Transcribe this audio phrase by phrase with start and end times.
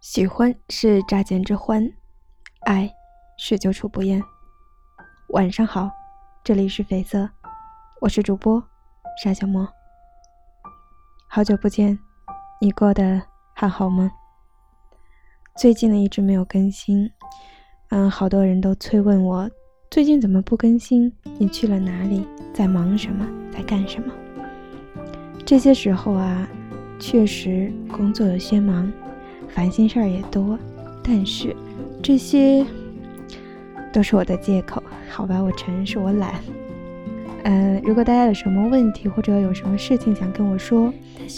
[0.00, 1.90] 喜欢是乍见之欢，
[2.60, 2.88] 爱
[3.36, 4.22] 是久处不厌。
[5.30, 5.90] 晚上好，
[6.44, 7.28] 这里是绯色，
[8.00, 8.62] 我是主播
[9.20, 9.68] 沙小莫。
[11.28, 11.98] 好久不见，
[12.60, 13.20] 你过得
[13.56, 14.08] 还好吗？
[15.56, 17.10] 最近呢一直没有更新，
[17.88, 19.50] 嗯，好多人都催问我
[19.90, 21.12] 最近怎么不更新？
[21.38, 22.24] 你去了哪里？
[22.54, 23.28] 在忙什么？
[23.52, 24.14] 在干什么？
[25.44, 26.48] 这些时候啊，
[27.00, 28.90] 确实工作有些忙。
[29.54, 30.58] 烦心事儿也多，
[31.02, 31.54] 但是
[32.02, 32.64] 这些
[33.92, 35.40] 都是我的借口，好吧？
[35.42, 36.34] 我承认是我懒。
[37.44, 40.92] 嗯，如果大家有什么问题或者有什么事情想跟我说，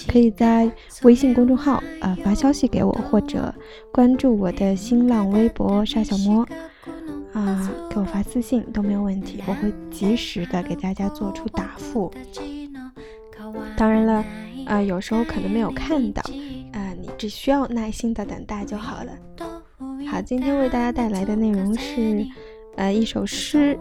[0.08, 0.70] 可以在
[1.02, 3.54] 微信公众号啊发消息给我，或者
[3.92, 6.42] 关注我的新浪微博沙小摸
[7.32, 12.10] 啊，给我发私信都没有问题，我会及时的给大家做出答复。
[13.76, 14.24] 当然了，
[14.66, 16.22] 啊，有时候可能没有看到。
[17.20, 19.12] 只需要耐心的等待就好了。
[20.10, 22.26] 好，今天为大家带来的内容是，
[22.76, 23.78] 呃，一首诗，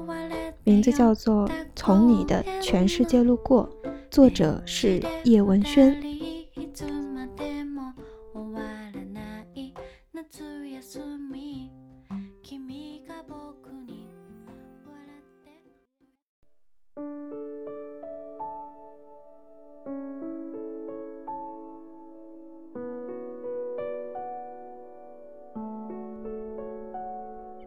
[0.65, 3.69] 名字叫做《从你的全世界路过》，
[4.11, 6.08] 作者是叶文轩。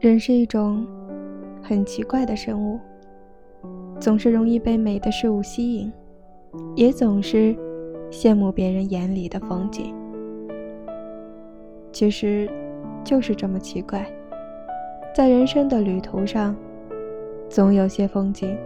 [0.03, 0.85] 人是一种
[1.63, 2.77] 很奇怪的生物，
[4.01, 5.93] 总是容易被美的事物吸引，
[6.75, 7.55] 也总是
[8.11, 9.95] 羡慕别人眼里的风景。
[11.93, 12.51] 其实，
[13.05, 14.05] 就是这么奇怪，
[15.15, 16.57] 在人生的旅途上，
[17.49, 18.59] 总有些风景，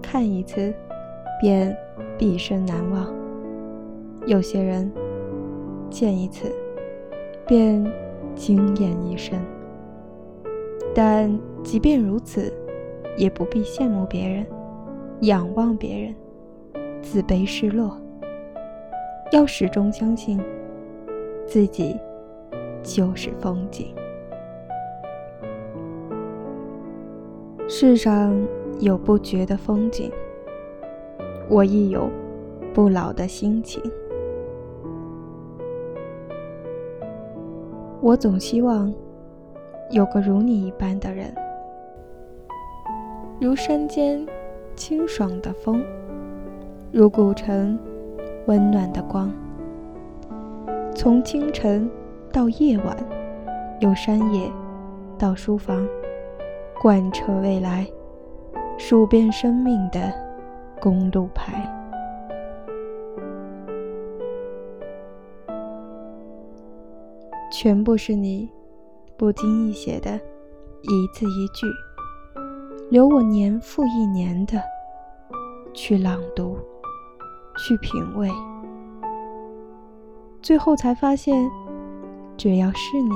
[0.00, 0.72] 看一次
[1.40, 1.76] 便
[2.16, 3.12] 毕生难忘；
[4.28, 4.88] 有些人
[5.90, 6.54] 见一次
[7.48, 7.84] 便
[8.36, 9.36] 惊艳一生。
[10.94, 12.52] 但即便如此，
[13.16, 14.46] 也不必羡慕别人，
[15.22, 16.14] 仰望别人，
[17.00, 17.96] 自卑失落。
[19.32, 20.38] 要始终相信，
[21.46, 21.96] 自己
[22.82, 23.94] 就是风景。
[27.66, 28.36] 世上
[28.78, 30.12] 有不绝的风景，
[31.48, 32.10] 我亦有
[32.74, 33.82] 不老的心情。
[38.02, 38.92] 我总希望。
[39.92, 41.34] 有个如你一般的人，
[43.38, 44.26] 如山间
[44.74, 45.84] 清爽的风，
[46.90, 47.78] 如古城
[48.46, 49.30] 温暖的光。
[50.94, 51.90] 从清晨
[52.32, 52.96] 到夜晚，
[53.80, 54.50] 由山野
[55.18, 55.86] 到书房，
[56.80, 57.86] 贯彻未来，
[58.78, 60.10] 数遍生命的
[60.80, 61.70] 公路牌，
[67.52, 68.48] 全部是你。
[69.22, 70.16] 不经意写的
[70.80, 71.64] 一字一句，
[72.90, 74.60] 留我年复一年的
[75.72, 76.58] 去朗读、
[77.56, 78.28] 去品味，
[80.42, 81.48] 最后才发现，
[82.36, 83.14] 只要是你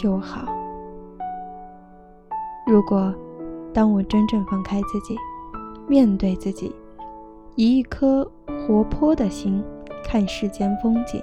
[0.00, 0.46] 就好。
[2.64, 3.12] 如果
[3.74, 5.16] 当我真正放开自己，
[5.88, 6.72] 面对自己，
[7.56, 9.60] 以一颗活泼的心
[10.04, 11.20] 看世间风景，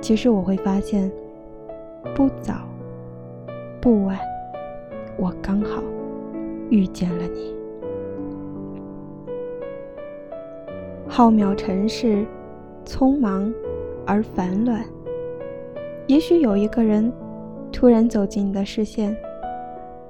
[0.00, 1.08] 其实我会发现。
[2.14, 2.54] 不早，
[3.80, 4.18] 不晚，
[5.16, 5.82] 我刚好
[6.70, 7.54] 遇见了你。
[11.06, 12.24] 浩渺尘世，
[12.84, 13.52] 匆忙
[14.06, 14.84] 而烦乱。
[16.06, 17.12] 也许有一个人
[17.72, 19.16] 突然走进你的视线，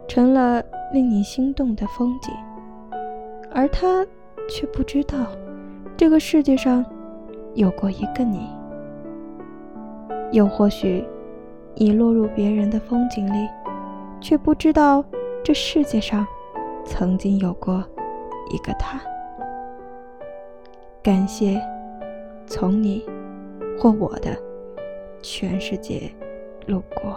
[0.06, 0.62] 成了
[0.92, 2.32] 令你心动的风景，
[3.52, 4.06] 而他
[4.48, 5.26] 却不知道，
[5.96, 6.84] 这个世界上
[7.54, 8.48] 有过一个你。
[10.32, 11.04] 又或许。
[11.80, 13.48] 你落入别人的风景里，
[14.20, 15.04] 却不知道
[15.44, 16.26] 这世界上
[16.84, 17.84] 曾经有过
[18.50, 19.00] 一个他。
[21.00, 21.60] 感谢
[22.48, 23.06] 从你
[23.78, 24.36] 或我的
[25.22, 26.10] 全世界
[26.66, 27.16] 路过。